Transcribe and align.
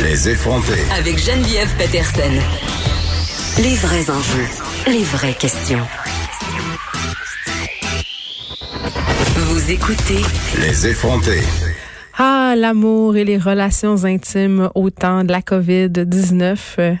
Les 0.00 0.28
effronter. 0.28 0.80
Avec 0.96 1.18
Geneviève 1.18 1.68
Peterson. 1.76 2.32
Les 3.58 3.74
vrais 3.76 4.10
enjeux, 4.10 4.48
les 4.86 5.02
vraies 5.04 5.34
questions. 5.34 5.84
Vous 9.36 9.70
écoutez 9.70 10.22
Les 10.60 10.86
effronter. 10.86 11.40
Ah, 12.18 12.54
l'amour 12.56 13.16
et 13.16 13.24
les 13.24 13.38
relations 13.38 14.04
intimes 14.04 14.70
au 14.74 14.90
temps 14.90 15.24
de 15.24 15.32
la 15.32 15.40
COVID-19. 15.40 16.56
Euh, 16.78 16.94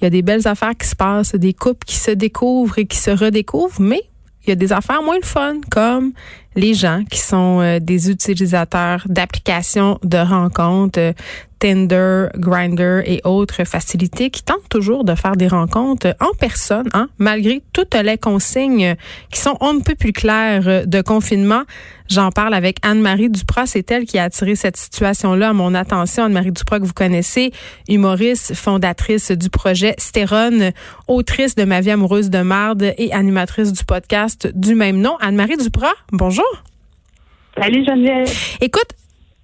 Il 0.00 0.04
y 0.04 0.06
a 0.06 0.10
des 0.10 0.22
belles 0.22 0.46
affaires 0.46 0.76
qui 0.78 0.86
se 0.88 0.96
passent, 0.96 1.34
des 1.34 1.54
couples 1.54 1.86
qui 1.86 1.96
se 1.96 2.10
découvrent 2.12 2.78
et 2.78 2.86
qui 2.86 2.98
se 2.98 3.10
redécouvrent, 3.10 3.80
mais 3.80 4.02
il 4.44 4.50
y 4.50 4.52
a 4.52 4.56
des 4.56 4.72
affaires 4.72 5.02
moins 5.02 5.18
le 5.20 5.26
fun, 5.26 5.56
comme 5.70 6.12
les 6.54 6.74
gens 6.74 7.02
qui 7.10 7.18
sont 7.18 7.60
euh, 7.60 7.78
des 7.78 8.10
utilisateurs 8.10 9.04
d'applications 9.06 9.98
de 10.02 10.18
rencontres, 10.18 10.98
euh, 10.98 11.12
Tinder, 11.58 12.26
Grinder 12.34 13.02
et 13.06 13.20
autres 13.22 13.62
facilités 13.62 14.30
qui 14.30 14.42
tentent 14.42 14.68
toujours 14.68 15.04
de 15.04 15.14
faire 15.14 15.36
des 15.36 15.46
rencontres 15.46 16.16
en 16.18 16.34
personne, 16.36 16.88
hein, 16.92 17.08
malgré 17.18 17.62
toutes 17.72 17.94
les 17.94 18.18
consignes 18.18 18.96
qui 19.30 19.40
sont 19.40 19.56
on 19.60 19.74
ne 19.74 19.80
peut 19.80 19.94
plus 19.94 20.12
claires 20.12 20.84
de 20.84 21.02
confinement. 21.02 21.62
J'en 22.08 22.30
parle 22.30 22.52
avec 22.52 22.78
Anne-Marie 22.82 23.30
Duprat. 23.30 23.66
C'est 23.66 23.90
elle 23.90 24.04
qui 24.04 24.18
a 24.18 24.24
attiré 24.24 24.56
cette 24.56 24.76
situation-là 24.76 25.50
à 25.50 25.52
mon 25.52 25.72
attention. 25.74 26.24
Anne-Marie 26.24 26.52
Duprat, 26.52 26.80
que 26.80 26.84
vous 26.84 26.92
connaissez, 26.92 27.52
humoriste, 27.88 28.54
fondatrice 28.54 29.30
du 29.30 29.48
projet 29.48 29.94
Stérone, 29.98 30.72
autrice 31.06 31.54
de 31.54 31.64
Ma 31.64 31.80
vie 31.80 31.92
amoureuse 31.92 32.28
de 32.28 32.42
marde 32.42 32.92
et 32.98 33.12
animatrice 33.12 33.72
du 33.72 33.84
podcast 33.84 34.48
du 34.54 34.74
même 34.74 35.00
nom. 35.00 35.16
Anne-Marie 35.20 35.56
Duprat, 35.56 35.94
bonjour. 36.10 36.41
Salut 37.56 37.84
Geneviève. 37.84 38.28
Écoute, 38.60 38.88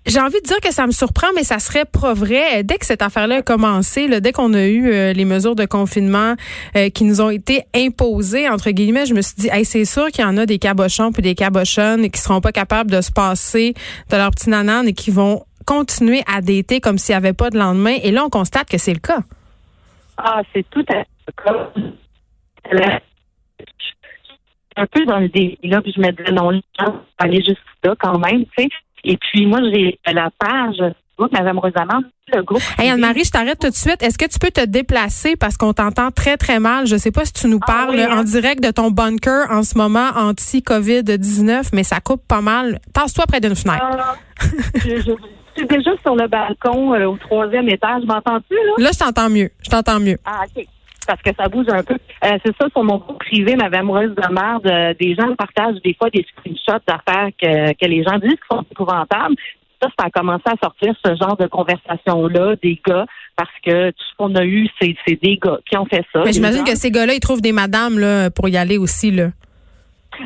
j'ai 0.08 0.20
envie 0.20 0.40
de 0.40 0.46
dire 0.46 0.60
que 0.60 0.72
ça 0.72 0.86
me 0.86 0.92
surprend, 0.92 1.26
mais 1.34 1.44
ça 1.44 1.58
serait 1.58 1.84
pas 1.84 2.14
vrai. 2.14 2.62
Dès 2.62 2.78
que 2.78 2.86
cette 2.86 3.02
affaire-là 3.02 3.36
a 3.36 3.42
commencé, 3.42 4.08
là, 4.08 4.20
dès 4.20 4.32
qu'on 4.32 4.54
a 4.54 4.64
eu 4.64 4.90
euh, 4.90 5.12
les 5.12 5.26
mesures 5.26 5.54
de 5.54 5.66
confinement 5.66 6.34
euh, 6.76 6.88
qui 6.88 7.04
nous 7.04 7.20
ont 7.20 7.28
été 7.28 7.64
imposées, 7.74 8.48
entre 8.48 8.70
guillemets, 8.70 9.04
je 9.04 9.12
me 9.12 9.20
suis 9.20 9.34
dit, 9.36 9.48
hey, 9.52 9.66
c'est 9.66 9.84
sûr 9.84 10.06
qu'il 10.08 10.24
y 10.24 10.26
en 10.26 10.38
a 10.38 10.46
des 10.46 10.58
cabochons 10.58 11.12
puis 11.12 11.20
des 11.20 11.34
cabochonnes 11.34 12.08
qui 12.10 12.20
seront 12.20 12.40
pas 12.40 12.52
capables 12.52 12.90
de 12.90 13.02
se 13.02 13.12
passer 13.12 13.74
de 14.10 14.16
leur 14.16 14.30
petit 14.30 14.48
nanan 14.48 14.88
et 14.88 14.94
qui 14.94 15.10
vont 15.10 15.44
continuer 15.66 16.22
à 16.26 16.40
dater 16.40 16.80
comme 16.80 16.96
s'il 16.96 17.12
n'y 17.12 17.18
avait 17.18 17.34
pas 17.34 17.50
de 17.50 17.58
lendemain. 17.58 17.96
Et 18.02 18.10
là, 18.10 18.24
on 18.24 18.30
constate 18.30 18.70
que 18.70 18.78
c'est 18.78 18.94
le 18.94 19.00
cas. 19.00 19.20
Ah, 20.16 20.40
c'est 20.54 20.64
tout 20.70 20.84
à 20.88 20.94
fait 20.94 21.06
le 22.72 22.98
un 24.78 24.86
peu 24.86 25.04
dans 25.04 25.18
le 25.18 25.28
délire, 25.28 25.58
là, 25.62 25.80
puis 25.82 25.92
je 25.94 26.00
me 26.00 26.10
disais, 26.12 26.32
non, 26.32 26.50
vont 26.52 27.00
aller 27.18 27.42
juste 27.44 27.58
là 27.84 27.94
quand 27.98 28.18
même, 28.18 28.44
tu 28.56 28.62
sais. 28.64 28.68
Et 29.04 29.16
puis, 29.16 29.46
moi, 29.46 29.60
j'ai 29.72 29.98
la 30.12 30.28
page 30.38 30.76
Facebook, 30.78 31.32
Madame 31.32 31.58
Rosamond, 31.58 32.02
le 32.34 32.42
groupe. 32.42 32.62
Hey 32.78 32.90
Anne-Marie, 32.90 33.24
je 33.24 33.30
t'arrête 33.30 33.58
tout 33.58 33.68
de 33.70 33.74
suite. 33.74 34.02
Est-ce 34.02 34.18
que 34.18 34.26
tu 34.26 34.38
peux 34.38 34.50
te 34.50 34.64
déplacer? 34.64 35.36
Parce 35.36 35.56
qu'on 35.56 35.72
t'entend 35.72 36.10
très, 36.10 36.36
très 36.36 36.58
mal? 36.60 36.86
Je 36.86 36.96
sais 36.96 37.10
pas 37.12 37.24
si 37.24 37.32
tu 37.32 37.46
nous 37.48 37.58
Ah 37.62 37.66
parles 37.66 37.98
hein? 38.00 38.18
en 38.18 38.22
direct 38.24 38.62
de 38.62 38.70
ton 38.70 38.90
bunker 38.90 39.46
en 39.50 39.62
ce 39.62 39.78
moment 39.78 40.08
anti-COVID-19, 40.16 41.70
mais 41.72 41.82
ça 41.84 42.00
coupe 42.00 42.26
pas 42.26 42.40
mal. 42.40 42.80
Tasse-toi 42.92 43.24
près 43.26 43.40
d'une 43.40 43.54
fenêtre. 43.56 43.82
Ah, 43.82 44.14
je, 44.74 44.96
je- 45.00 45.12
je 45.56 45.64
suis 45.64 45.66
déjà 45.76 45.90
sur 46.02 46.14
le 46.14 46.28
balcon 46.28 46.94
euh, 46.94 47.06
au 47.06 47.16
troisième 47.16 47.68
étage. 47.68 48.02
M'entends-tu, 48.04 48.54
là? 48.54 48.72
Là, 48.78 48.90
je 48.92 48.98
t'entends 48.98 49.28
mieux. 49.28 49.50
Je 49.64 49.70
t'entends 49.70 49.98
mieux. 49.98 50.16
Ah, 50.24 50.44
OK. 50.56 50.64
Parce 51.08 51.22
que 51.22 51.30
ça 51.36 51.48
bouge 51.48 51.66
un 51.70 51.82
peu. 51.82 51.94
Euh, 51.94 52.38
c'est 52.44 52.54
ça, 52.60 52.68
sur 52.70 52.84
mon 52.84 52.98
groupe 52.98 53.18
privé, 53.18 53.56
ma 53.56 53.64
amoureuse 53.76 54.14
de 54.14 54.32
merde, 54.32 54.66
euh, 54.66 54.92
des 55.00 55.14
gens 55.14 55.34
partagent 55.36 55.80
des 55.82 55.94
fois 55.94 56.10
des 56.10 56.24
screenshots 56.36 56.82
d'affaires 56.86 57.30
que, 57.42 57.72
que 57.72 57.86
les 57.88 58.02
gens 58.04 58.18
disent 58.18 58.32
qui 58.32 58.48
sont 58.56 58.62
épouvantables. 58.70 59.34
Ça, 59.82 59.88
ça 59.98 60.06
a 60.06 60.10
commencé 60.10 60.42
à 60.46 60.54
sortir 60.62 60.92
ce 61.04 61.14
genre 61.16 61.36
de 61.38 61.46
conversation-là 61.46 62.56
des 62.62 62.78
gars 62.86 63.06
parce 63.36 63.48
que 63.64 63.90
tout 63.90 64.04
ce 64.10 64.16
qu'on 64.18 64.34
a 64.34 64.44
eu, 64.44 64.68
c'est, 64.80 64.94
c'est 65.06 65.18
des 65.22 65.38
gars 65.42 65.58
qui 65.68 65.78
ont 65.78 65.86
fait 65.86 66.04
ça. 66.12 66.22
Mais 66.24 66.32
j'imagine 66.32 66.66
gens- 66.66 66.72
que 66.72 66.76
ces 66.76 66.90
gars-là, 66.90 67.14
ils 67.14 67.20
trouvent 67.20 67.40
des 67.40 67.52
madames 67.52 67.98
là, 67.98 68.30
pour 68.30 68.48
y 68.50 68.56
aller 68.58 68.76
aussi. 68.76 69.10
Là. 69.10 69.28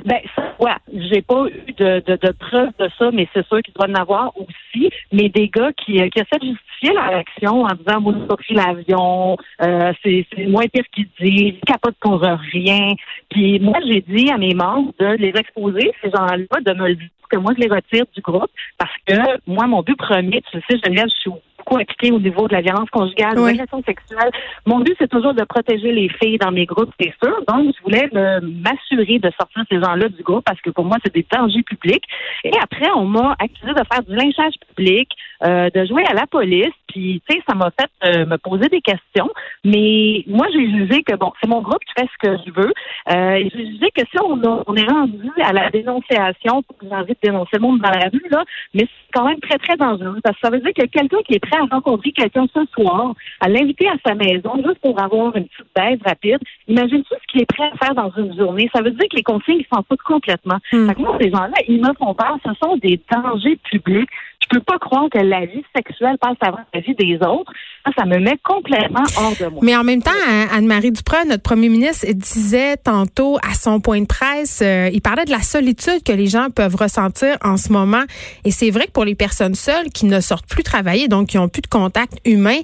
Ben, 0.06 0.19
ça, 0.34 0.54
ouais, 0.59 0.72
j'ai 1.10 1.21
pas 1.22 1.44
eu 1.48 1.72
de, 1.75 2.03
de, 2.06 2.16
de 2.26 2.32
preuves 2.32 2.71
de 2.78 2.88
ça, 2.98 3.10
mais 3.12 3.28
c'est 3.34 3.47
sûr 3.47 3.60
qu'il 3.60 3.75
doit 3.75 3.88
en 3.88 3.94
avoir 3.94 4.32
aussi. 4.38 4.91
Mais 5.12 5.28
des 5.28 5.48
gars 5.48 5.71
qui, 5.84 6.00
euh, 6.00 6.09
qui 6.09 6.19
essaient 6.21 6.38
de 6.41 6.47
justifier 6.47 6.72
leur 6.88 7.15
action 7.16 7.62
en 7.62 7.75
disant, 7.75 8.00
moi, 8.00 8.15
j'ai 8.19 8.26
pas 8.26 8.37
pris 8.37 8.54
l'avion, 8.54 9.37
euh, 9.62 9.93
c'est, 10.03 10.26
moins 10.48 10.66
pire 10.72 10.84
qu'ils 10.93 11.09
disent, 11.20 11.54
ils 11.54 11.60
capotent 11.66 11.98
contre 12.00 12.38
rien. 12.53 12.94
Puis 13.31 13.60
moi, 13.60 13.78
j'ai 13.87 14.00
dit 14.00 14.31
à 14.31 14.38
mes 14.38 14.54
membres 14.54 14.92
de 14.98 15.16
les 15.16 15.32
exposer, 15.37 15.92
ces 16.03 16.10
gens-là, 16.10 16.60
de 16.60 16.72
me 16.75 16.88
le 16.88 16.94
dire 16.97 17.09
que 17.31 17.38
moi, 17.38 17.53
je 17.56 17.62
les 17.62 17.69
retire 17.69 18.04
du 18.15 18.21
groupe 18.21 18.50
parce 18.78 18.92
que 19.06 19.15
moi, 19.47 19.66
mon 19.66 19.82
but 19.82 19.97
premier, 19.97 20.42
tu 20.50 20.56
le 20.56 20.62
sais, 20.69 20.78
Geneviève, 20.84 21.09
je 21.09 21.21
suis 21.21 21.31
beaucoup 21.62 21.81
impliquée 21.81 22.11
au 22.11 22.19
niveau 22.19 22.49
de 22.49 22.53
la 22.53 22.61
violence 22.61 22.91
conjugale, 22.91 23.39
Oui. 23.39 23.53
de 23.53 23.59
l'agression 23.59 23.83
sexuelle. 23.87 24.31
Mon 24.67 24.81
but, 24.81 24.95
c'est 24.99 25.09
toujours 25.09 25.34
de 25.34 25.45
protéger 25.45 25.93
les 25.93 26.09
filles 26.09 26.39
dans 26.39 26.50
mes 26.50 26.67
groupes, 26.67 26.91
c'est 27.00 27.15
sûr. 27.23 27.34
Donc, 27.49 27.73
je 27.77 27.83
voulais 27.83 28.09
m'assurer 28.12 29.19
de 29.19 29.31
sortir 29.39 29.65
ces 29.71 29.81
gens-là 29.81 30.09
du 30.09 30.22
groupe 30.22 30.45
parce 30.45 30.61
que 30.61 30.71
pour 30.71 30.84
moi, 30.84 30.97
c'est 31.05 31.15
des 31.15 31.27
dangers 31.31 31.62
publics. 31.62 32.05
Et 32.45 32.53
après, 32.61 32.91
on 32.97 33.05
m'a 33.05 33.37
accusé 33.39 33.72
de 33.72 33.83
faire 33.91 34.03
du 34.06 34.15
lynchage 34.15 34.55
public, 34.69 35.09
euh, 35.45 35.71
de 35.75 35.84
jouer 35.87 36.05
à 36.06 36.15
la 36.15 36.27
police. 36.27 36.75
Puis, 36.92 37.22
tu 37.28 37.34
sais, 37.34 37.42
ça 37.48 37.54
m'a 37.54 37.70
fait 37.70 37.91
euh, 38.04 38.26
me 38.26 38.36
poser 38.36 38.69
des 38.69 38.82
questions. 38.82 39.30
Mais 39.64 40.25
moi, 40.26 40.47
j'ai 40.53 40.70
jugé 40.70 41.03
que, 41.03 41.16
bon, 41.16 41.32
c'est 41.41 41.48
mon 41.48 41.62
groupe 41.62 41.82
qui 41.86 41.94
fait 42.00 42.08
ce 42.12 42.28
que 42.28 42.36
je 42.44 42.53
veux. 42.53 42.72
Euh, 43.10 43.48
j'ai 43.54 43.66
jugé 43.66 43.91
que 43.97 44.03
si 44.03 44.16
on, 44.22 44.42
a- 44.44 44.62
on 44.66 44.75
est 44.76 44.84
rendu 44.88 45.30
à 45.42 45.53
la 45.53 45.70
dénonciation, 45.70 46.62
j'ai 46.82 46.94
envie 46.94 47.14
de 47.14 47.19
dénoncer 47.22 47.50
le 47.54 47.60
monde 47.60 47.80
dans 47.80 47.91
la 47.91 48.08
rue, 48.12 48.22
là, 48.30 48.44
mais 48.75 48.82
c'est 48.82 49.12
quand 49.14 49.26
même 49.26 49.41
très, 49.41 49.58
très 49.58 49.76
dangereux. 49.76 50.20
Parce 50.22 50.36
que 50.36 50.41
ça 50.47 50.50
veut 50.50 50.60
dire 50.60 50.72
que 50.76 50.86
quelqu'un 50.86 51.19
qui 51.26 51.34
est 51.34 51.38
prêt 51.41 51.58
à 51.58 51.75
rencontrer 51.75 52.12
quelqu'un 52.12 52.47
ce 52.54 52.60
soir, 52.75 53.14
à 53.41 53.48
l'inviter 53.48 53.88
à 53.88 53.94
sa 54.06 54.14
maison, 54.14 54.53
juste 54.56 54.80
pour 54.80 55.00
avoir 55.03 55.34
une 55.36 55.47
petite 55.47 55.66
baisse 55.74 56.00
rapide, 56.04 56.38
imagine 56.69 57.03
tout 57.04 57.14
ce 57.20 57.32
qu'il 57.32 57.41
est 57.42 57.47
prêt 57.47 57.70
à 57.72 57.84
faire 57.84 57.94
dans 57.94 58.12
une 58.16 58.36
journée. 58.36 58.69
Ça 58.74 58.82
veut 58.82 58.91
dire 58.91 59.09
que 59.10 59.16
les 59.16 59.22
consignes 59.22 59.60
ils 59.60 59.66
s'en 59.74 59.82
foutent 59.82 60.03
complètement. 60.03 60.59
Hmm. 60.72 60.86
Fait 60.88 60.94
que 60.94 61.00
moi, 61.00 61.16
ces 61.20 61.30
gens-là, 61.30 61.54
ils 61.69 61.80
me 61.80 61.92
font 61.98 62.14
peur. 62.14 62.36
Ce 62.44 62.53
sont 62.62 62.76
des 62.76 63.00
dangers 63.10 63.56
publics. 63.70 64.10
Je 64.53 64.59
peux 64.59 64.65
pas 64.65 64.79
croire 64.79 65.09
que 65.11 65.19
la 65.19 65.47
vie 65.47 65.65
sexuelle 65.75 66.17
passe 66.21 66.37
avant 66.41 66.59
la 66.75 66.81
vie 66.81 66.95
des 66.95 67.17
autres. 67.27 67.51
Ça, 67.97 68.05
me 68.05 68.19
met 68.19 68.39
complètement 68.45 69.03
hors 69.17 69.35
de 69.41 69.47
moi. 69.47 69.59
Mais 69.63 69.75
en 69.77 69.83
même 69.83 70.03
temps, 70.03 70.11
Anne- 70.29 70.49
Anne-Marie 70.53 70.93
Duprat, 70.93 71.25
notre 71.25 71.43
premier 71.43 71.69
ministre, 71.69 72.07
disait 72.13 72.77
tantôt 72.77 73.39
à 73.39 73.55
son 73.55 73.81
point 73.81 74.01
de 74.01 74.07
presse, 74.07 74.61
euh, 74.63 74.89
il 74.93 75.01
parlait 75.01 75.25
de 75.25 75.31
la 75.33 75.41
solitude 75.43 76.03
que 76.05 76.13
les 76.13 76.27
gens 76.29 76.49
peuvent 76.55 76.77
ressentir 76.77 77.37
en 77.43 77.57
ce 77.57 77.73
moment. 77.73 78.03
Et 78.45 78.51
c'est 78.53 78.71
vrai 78.71 78.87
que 78.87 78.93
pour 78.93 79.05
les 79.05 79.15
personnes 79.17 79.55
seules 79.57 79.87
qui 79.93 80.07
ne 80.07 80.21
sortent 80.21 80.47
plus 80.49 80.63
travailler, 80.63 81.09
donc 81.09 81.29
qui 81.29 81.39
ont 81.39 81.49
plus 81.49 81.63
de 81.63 81.67
contact 81.67 82.19
humain, 82.25 82.59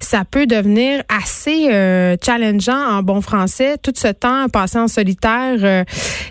ça 0.00 0.24
peut 0.28 0.46
devenir 0.46 1.02
assez 1.08 1.68
euh, 1.72 2.16
challengeant 2.24 2.76
en 2.98 3.02
bon 3.02 3.20
français, 3.20 3.76
tout 3.82 3.92
ce 3.94 4.08
temps 4.08 4.48
passé 4.48 4.78
en 4.78 4.88
solitaire. 4.88 5.56
euh, 5.62 5.84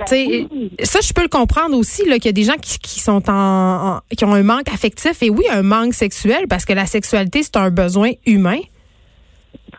sais, 0.06 0.48
ça, 0.84 1.00
je 1.02 1.14
peux 1.14 1.22
le 1.22 1.30
comprendre 1.30 1.78
aussi, 1.78 2.06
là, 2.08 2.16
qu'il 2.16 2.26
y 2.26 2.30
a 2.30 2.34
des 2.34 2.44
gens 2.44 2.58
qui, 2.62 2.78
qui 2.80 3.00
sont 3.00 3.30
en, 3.30 3.34
en- 3.34 4.00
qui 4.16 4.26
ont 4.26 4.34
un 4.34 4.44
manque 4.44 4.68
affectif 4.74 5.03
et 5.22 5.30
oui, 5.30 5.44
un 5.52 5.62
manque 5.64 5.94
sexuel, 5.94 6.48
parce 6.50 6.66
que 6.66 6.74
la 6.74 6.86
sexualité, 6.86 7.44
c'est 7.44 7.58
un 7.58 7.70
besoin 7.70 8.12
humain. 8.26 8.60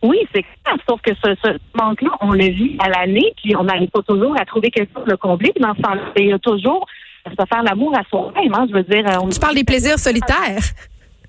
Oui, 0.02 0.18
c'est 0.34 0.42
clair. 0.42 0.76
Sauf 0.88 1.00
que 1.00 1.12
ce, 1.14 1.34
ce 1.42 1.56
manque-là, 1.74 2.10
on 2.20 2.32
le 2.32 2.44
vit 2.50 2.76
à 2.78 2.88
l'année, 2.90 3.32
puis 3.42 3.56
on 3.56 3.64
n'arrive 3.64 3.88
pas 3.90 4.02
toujours 4.02 4.38
à 4.38 4.44
trouver 4.44 4.70
quelque 4.70 4.92
chose 4.94 5.04
de 5.06 5.12
le 5.12 5.16
combler. 5.16 5.52
Puis 5.54 5.62
dans 5.62 5.74
ce 5.74 5.80
il 6.20 6.26
y 6.28 6.32
a 6.32 6.38
toujours 6.38 6.86
se 7.26 7.46
faire 7.48 7.62
l'amour 7.62 7.96
à 7.96 8.02
soi-même. 8.10 8.52
Hein, 8.54 8.66
je 8.68 8.74
veux 8.74 8.82
dire, 8.82 9.04
on- 9.22 9.28
Tu 9.30 9.40
parles 9.40 9.54
des 9.54 9.64
plaisirs 9.64 9.98
solitaires. 9.98 10.60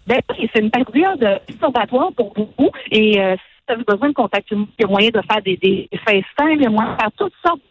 Ben 0.07 0.19
oui, 0.38 0.50
c'est 0.53 0.62
une 0.62 0.69
période 0.72 1.41
perturbatoire 1.47 2.12
pour 2.17 2.33
beaucoup. 2.33 2.69
Et 2.91 3.19
euh, 3.19 3.35
si 3.35 3.66
tu 3.67 3.73
as 3.73 3.77
besoin 3.77 4.09
de 4.09 4.13
contact 4.13 4.51
humain, 4.51 4.67
il 4.77 4.81
y 4.81 4.85
a 4.85 4.88
moyen 4.88 5.09
de 5.09 5.22
faire 5.31 5.41
des, 5.41 5.56
des 5.57 5.89
FaceTime, 6.06 6.57
il 6.59 6.63
y 6.63 6.66
a 6.66 6.69
moyen 6.69 6.91
de 6.91 6.97
faire 7.01 7.12
toutes 7.17 7.33
sortes 7.45 7.62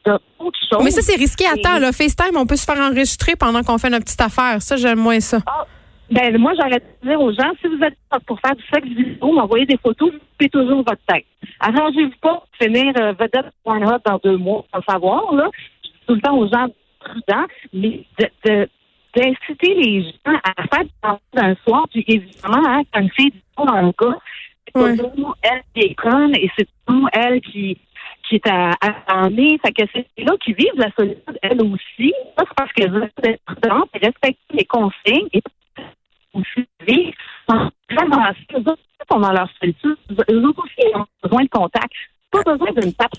d'autres 0.41 0.59
choses. 0.73 0.83
Mais 0.83 0.91
ça, 0.91 1.03
c'est 1.03 1.17
risqué. 1.17 1.45
Attends, 1.47 1.79
là, 1.79 1.93
FaceTime, 1.93 2.37
on 2.37 2.47
peut 2.47 2.57
se 2.57 2.65
faire 2.65 2.81
enregistrer 2.81 3.37
pendant 3.37 3.63
qu'on 3.63 3.77
fait 3.79 3.91
notre 3.91 4.05
petite 4.07 4.21
affaire. 4.23 4.63
Ça, 4.63 4.77
j'aime 4.77 4.99
moins 4.99 5.21
ça. 5.21 5.39
Ah, 5.47 5.67
ben, 6.11 6.37
moi, 6.39 6.53
j'aurais 6.55 6.81
de 6.81 7.09
dire 7.09 7.21
aux 7.21 7.33
gens, 7.33 7.51
si 7.61 7.67
vous 7.69 7.83
êtes 7.83 7.97
pour 8.27 8.39
faire 8.41 8.55
du 8.57 8.63
sexe 8.73 8.87
vidéo, 8.89 9.33
m'envoyer 9.33 9.67
des 9.67 9.79
photos, 9.79 10.13
vous 10.13 10.19
coupez 10.19 10.49
toujours 10.49 10.79
votre 10.79 11.03
tête. 11.07 11.25
Arrangez-vous 11.61 12.13
pas 12.21 12.35
pour 12.35 12.49
finir 12.61 12.93
euh, 13.01 13.13
vedette 13.13 13.47
Pornhub 13.65 14.01
dans 14.05 14.19
deux 14.23 14.37
mois, 14.37 14.65
sans 14.75 14.83
savoir, 14.83 15.33
là. 15.35 15.49
Je 15.83 15.89
dis 15.89 15.95
tout 16.07 16.15
le 16.15 16.21
temps 16.21 16.37
aux 16.37 16.49
gens 16.49 16.67
prudents, 17.01 17.47
mais 17.73 18.05
de, 18.19 18.27
de- 18.47 18.69
d'inciter 19.17 19.75
les 19.75 20.03
gens 20.03 20.39
à 20.57 20.63
faire 20.67 20.85
du 20.85 20.91
temps 21.03 21.21
d'un 21.33 21.55
soir, 21.67 21.87
puis 21.91 22.05
évidemment, 22.09 22.63
hein, 22.67 22.83
quand 22.93 23.01
une 23.01 23.11
fille 23.13 23.31
dit 23.31 23.43
à 23.57 23.73
un 23.73 23.89
gars, 23.91 24.19
c'est 24.75 24.81
Ouais. 24.83 24.97
toujours 24.97 25.37
elle 25.43 25.63
qui 25.73 25.81
est 25.89 25.95
conne 25.95 26.35
et 26.35 26.51
c'est 26.59 26.67
toujours 26.87 27.09
elle 27.13 27.41
qui 27.41 27.79
qui 28.29 28.37
est 28.37 28.47
à, 28.49 28.71
à 28.81 29.27
emmener. 29.27 29.59
Fait 29.65 29.71
que 29.73 29.83
c'est 29.93 30.07
là 30.25 30.33
qui 30.43 30.53
vivent 30.55 30.73
la 30.77 30.91
solitude, 30.99 31.39
elles 31.43 31.61
aussi. 31.63 32.13
C'est 32.39 32.49
parce 32.57 32.73
qu'elles 32.73 32.91
veulent 32.91 33.11
être 33.23 33.41
prudentes 33.45 33.91
et 33.95 33.99
respecter 33.99 34.37
les 34.55 34.65
consignes 34.65 35.29
et 35.33 35.43
aussi 36.33 36.67
vivre 36.89 37.13
sans 37.49 37.69
vraiment 37.91 38.25
eux 38.55 38.59
autres, 38.59 38.79
ils 38.79 38.97
sont 38.99 39.07
dans 39.25 39.33
leur 39.33 39.49
solitude. 39.61 39.97
Eux 40.31 40.45
aussi 40.49 40.75
ils 40.79 40.97
ont 40.97 41.07
besoin 41.23 41.45
de 41.45 41.49
contact. 41.49 41.93
Pas 42.31 42.43
besoin 42.43 42.73
d'une 42.73 42.93
tape 42.93 43.13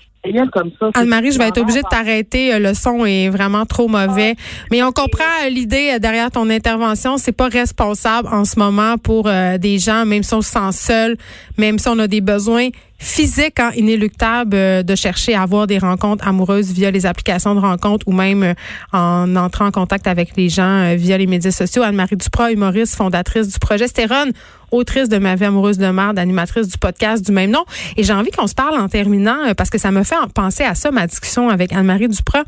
comme 0.52 0.70
ça. 0.78 0.90
Anne-Marie, 0.94 1.30
je 1.30 1.38
vais 1.38 1.48
être 1.48 1.60
obligée 1.60 1.82
de 1.82 1.88
t'arrêter. 1.88 2.58
Le 2.58 2.74
son 2.74 3.06
est 3.06 3.28
vraiment 3.28 3.64
trop 3.64 3.88
mauvais. 3.88 4.34
Mais 4.70 4.82
on 4.82 4.92
comprend 4.92 5.24
l'idée 5.48 5.98
derrière 6.00 6.30
ton 6.30 6.50
intervention. 6.50 7.16
C'est 7.16 7.32
pas 7.32 7.48
responsable 7.48 8.28
en 8.30 8.44
ce 8.44 8.58
moment 8.58 8.98
pour 8.98 9.30
des 9.58 9.78
gens, 9.78 10.04
même 10.04 10.22
si 10.22 10.34
on 10.34 10.42
se 10.42 10.50
sent 10.50 10.72
seul, 10.72 11.16
même 11.56 11.78
si 11.78 11.88
on 11.88 11.98
a 11.98 12.08
des 12.08 12.20
besoins 12.20 12.68
physique 12.98 13.60
hein, 13.60 13.70
inéluctable 13.76 14.54
euh, 14.54 14.82
de 14.82 14.94
chercher 14.94 15.34
à 15.34 15.42
avoir 15.42 15.66
des 15.66 15.78
rencontres 15.78 16.26
amoureuses 16.26 16.72
via 16.72 16.90
les 16.90 17.06
applications 17.06 17.54
de 17.54 17.60
rencontres 17.60 18.06
ou 18.08 18.12
même 18.12 18.42
euh, 18.42 18.54
en 18.92 19.36
entrant 19.36 19.66
en 19.66 19.70
contact 19.70 20.06
avec 20.06 20.36
les 20.36 20.48
gens 20.48 20.62
euh, 20.62 20.94
via 20.96 21.18
les 21.18 21.26
médias 21.26 21.50
sociaux. 21.50 21.82
Anne-Marie 21.82 22.16
Duprat, 22.16 22.52
humoriste, 22.52 22.96
fondatrice 22.96 23.48
du 23.48 23.58
projet 23.58 23.88
Stérone, 23.88 24.32
autrice 24.70 25.08
de 25.08 25.18
Ma 25.18 25.34
vie 25.34 25.44
amoureuse 25.44 25.78
de 25.78 25.86
merde, 25.86 26.18
animatrice 26.18 26.68
du 26.68 26.78
podcast 26.78 27.24
du 27.24 27.32
même 27.32 27.50
nom. 27.50 27.64
Et 27.96 28.02
j'ai 28.02 28.12
envie 28.12 28.30
qu'on 28.30 28.46
se 28.46 28.54
parle 28.54 28.78
en 28.78 28.88
terminant 28.88 29.54
parce 29.56 29.70
que 29.70 29.78
ça 29.78 29.90
me 29.90 30.02
fait 30.02 30.16
penser 30.34 30.64
à 30.64 30.74
ça, 30.74 30.90
ma 30.90 31.06
discussion 31.06 31.48
avec 31.48 31.72
Anne-Marie 31.72 32.08
Duprat. 32.08 32.44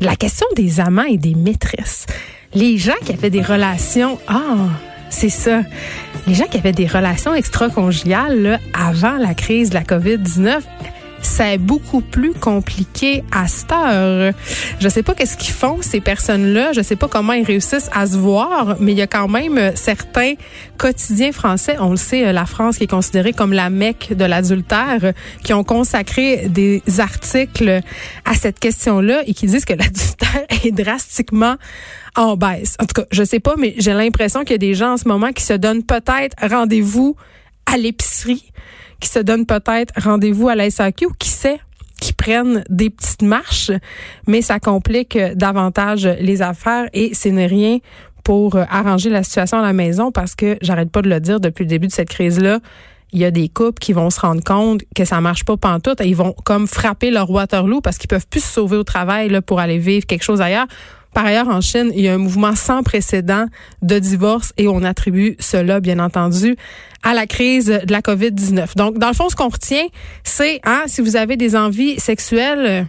La 0.00 0.16
question 0.16 0.46
des 0.56 0.80
amants 0.80 1.04
et 1.04 1.18
des 1.18 1.34
maîtresses. 1.34 2.06
Les 2.54 2.78
gens 2.78 2.94
qui 3.04 3.12
avaient 3.12 3.30
des 3.30 3.42
relations, 3.42 4.18
ah, 4.26 4.68
c'est 5.10 5.28
ça. 5.28 5.62
Les 6.26 6.34
gens 6.34 6.46
qui 6.46 6.58
avaient 6.58 6.72
des 6.72 6.86
relations 6.86 7.34
extra-conjugales 7.34 8.58
avant 8.72 9.16
la 9.16 9.34
crise 9.34 9.70
de 9.70 9.74
la 9.74 9.82
COVID-19, 9.82 10.60
c'est 11.22 11.58
beaucoup 11.58 12.00
plus 12.00 12.32
compliqué 12.32 13.22
à 13.32 13.46
cette 13.46 13.72
heure. 13.72 14.32
Je 14.78 14.88
sais 14.88 15.02
pas 15.02 15.14
qu'est-ce 15.14 15.36
qu'ils 15.36 15.54
font 15.54 15.78
ces 15.82 16.00
personnes-là, 16.00 16.72
je 16.72 16.80
sais 16.80 16.96
pas 16.96 17.08
comment 17.08 17.32
ils 17.32 17.44
réussissent 17.44 17.90
à 17.92 18.06
se 18.06 18.16
voir, 18.16 18.76
mais 18.80 18.92
il 18.92 18.98
y 18.98 19.02
a 19.02 19.06
quand 19.06 19.28
même 19.28 19.72
certains 19.74 20.34
quotidiens 20.78 21.32
français, 21.32 21.76
on 21.78 21.90
le 21.90 21.96
sait, 21.96 22.32
la 22.32 22.46
France 22.46 22.78
qui 22.78 22.84
est 22.84 22.90
considérée 22.90 23.32
comme 23.32 23.52
la 23.52 23.70
Mecque 23.70 24.14
de 24.16 24.24
l'adultère, 24.24 25.12
qui 25.44 25.52
ont 25.52 25.64
consacré 25.64 26.48
des 26.48 26.82
articles 26.98 27.80
à 28.24 28.34
cette 28.34 28.58
question-là 28.58 29.22
et 29.26 29.34
qui 29.34 29.46
disent 29.46 29.64
que 29.64 29.74
l'adultère 29.78 30.46
est 30.64 30.72
drastiquement 30.72 31.56
en 32.16 32.36
baisse. 32.36 32.76
En 32.80 32.86
tout 32.86 33.02
cas, 33.02 33.06
je 33.10 33.22
sais 33.22 33.40
pas, 33.40 33.54
mais 33.58 33.74
j'ai 33.78 33.92
l'impression 33.92 34.40
qu'il 34.40 34.52
y 34.52 34.54
a 34.54 34.58
des 34.58 34.74
gens 34.74 34.94
en 34.94 34.96
ce 34.96 35.06
moment 35.06 35.32
qui 35.32 35.44
se 35.44 35.52
donnent 35.52 35.84
peut-être 35.84 36.36
rendez-vous 36.42 37.16
à 37.66 37.76
l'épicerie, 37.76 38.52
qui 39.00 39.08
se 39.08 39.18
donnent 39.18 39.46
peut-être 39.46 39.92
rendez-vous 39.96 40.48
à 40.48 40.54
la 40.54 40.70
SAQ 40.70 41.08
qui 41.18 41.28
sait 41.28 41.60
qui 42.00 42.14
prennent 42.14 42.64
des 42.70 42.88
petites 42.88 43.22
marches, 43.22 43.70
mais 44.26 44.40
ça 44.40 44.58
complique 44.58 45.18
davantage 45.34 46.06
les 46.06 46.40
affaires 46.42 46.88
et 46.94 47.14
ce 47.14 47.28
n'est 47.28 47.46
rien 47.46 47.78
pour 48.24 48.56
arranger 48.56 49.10
la 49.10 49.22
situation 49.22 49.58
à 49.58 49.62
la 49.62 49.72
maison 49.72 50.10
parce 50.10 50.34
que 50.34 50.56
j'arrête 50.62 50.90
pas 50.90 51.02
de 51.02 51.08
le 51.08 51.20
dire 51.20 51.40
depuis 51.40 51.64
le 51.64 51.68
début 51.68 51.86
de 51.86 51.92
cette 51.92 52.08
crise-là. 52.08 52.60
Il 53.12 53.18
y 53.18 53.24
a 53.24 53.30
des 53.30 53.48
couples 53.48 53.80
qui 53.80 53.92
vont 53.92 54.08
se 54.08 54.20
rendre 54.20 54.42
compte 54.42 54.82
que 54.94 55.04
ça 55.04 55.20
marche 55.20 55.44
pas 55.44 55.56
pantoute 55.56 56.00
et 56.00 56.06
ils 56.06 56.16
vont 56.16 56.34
comme 56.44 56.66
frapper 56.66 57.10
leur 57.10 57.30
Waterloo 57.30 57.80
parce 57.80 57.98
qu'ils 57.98 58.08
peuvent 58.08 58.26
plus 58.26 58.42
se 58.42 58.52
sauver 58.52 58.76
au 58.76 58.84
travail 58.84 59.28
là, 59.28 59.42
pour 59.42 59.58
aller 59.60 59.78
vivre 59.78 60.06
quelque 60.06 60.22
chose 60.22 60.40
ailleurs. 60.40 60.66
Par 61.14 61.26
ailleurs, 61.26 61.48
en 61.48 61.60
Chine, 61.60 61.90
il 61.94 62.02
y 62.02 62.08
a 62.08 62.14
un 62.14 62.18
mouvement 62.18 62.54
sans 62.54 62.82
précédent 62.82 63.46
de 63.82 63.98
divorce 63.98 64.52
et 64.56 64.68
on 64.68 64.82
attribue 64.82 65.36
cela, 65.38 65.80
bien 65.80 65.98
entendu, 65.98 66.56
à 67.02 67.14
la 67.14 67.26
crise 67.26 67.66
de 67.66 67.92
la 67.92 68.00
COVID-19. 68.00 68.76
Donc, 68.76 68.98
dans 68.98 69.08
le 69.08 69.14
fond, 69.14 69.28
ce 69.28 69.36
qu'on 69.36 69.48
retient, 69.48 69.86
c'est, 70.22 70.60
hein, 70.64 70.82
si 70.86 71.00
vous 71.00 71.16
avez 71.16 71.36
des 71.36 71.56
envies 71.56 71.98
sexuelles, 71.98 72.86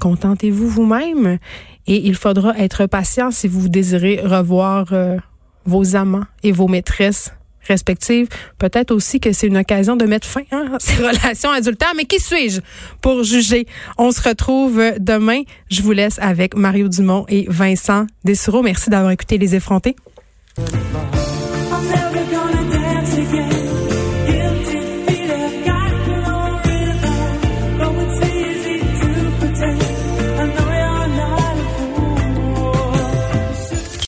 contentez-vous 0.00 0.68
vous-même 0.68 1.38
et 1.86 2.06
il 2.06 2.14
faudra 2.14 2.58
être 2.58 2.86
patient 2.86 3.30
si 3.30 3.48
vous 3.48 3.68
désirez 3.68 4.20
revoir 4.22 4.86
euh, 4.92 5.16
vos 5.64 5.96
amants 5.96 6.24
et 6.42 6.52
vos 6.52 6.68
maîtresses 6.68 7.32
respectives. 7.66 8.28
Peut-être 8.58 8.90
aussi 8.90 9.20
que 9.20 9.32
c'est 9.32 9.46
une 9.46 9.56
occasion 9.56 9.96
de 9.96 10.04
mettre 10.06 10.26
fin 10.26 10.42
hein, 10.52 10.72
à 10.74 10.78
ces 10.78 10.94
relations 11.02 11.50
adultères. 11.50 11.92
Mais 11.96 12.04
qui 12.04 12.20
suis-je 12.20 12.60
pour 13.00 13.22
juger? 13.22 13.66
On 13.98 14.10
se 14.12 14.22
retrouve 14.28 14.82
demain. 14.98 15.42
Je 15.70 15.82
vous 15.82 15.92
laisse 15.92 16.18
avec 16.20 16.54
Mario 16.54 16.88
Dumont 16.88 17.24
et 17.28 17.46
Vincent 17.48 18.06
Dessureau. 18.24 18.62
Merci 18.62 18.90
d'avoir 18.90 19.10
écouté 19.12 19.38
Les 19.38 19.54
Effrontés. 19.54 19.96